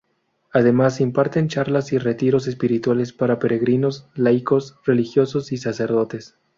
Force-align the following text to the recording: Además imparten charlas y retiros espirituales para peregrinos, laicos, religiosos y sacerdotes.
Además 0.51 0.99
imparten 0.99 1.47
charlas 1.47 1.93
y 1.93 1.99
retiros 1.99 2.47
espirituales 2.47 3.13
para 3.13 3.37
peregrinos, 3.37 4.09
laicos, 4.15 4.79
religiosos 4.83 5.51
y 5.51 5.57
sacerdotes. 5.57 6.35